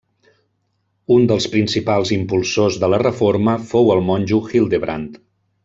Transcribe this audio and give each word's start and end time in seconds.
Un 1.15 1.27
dels 1.31 1.47
principals 1.57 2.13
impulsors 2.17 2.79
de 2.85 2.89
la 2.95 3.01
reforma 3.05 3.55
fou 3.75 3.93
el 3.97 4.03
monjo 4.11 4.41
Hildebrand. 4.51 5.25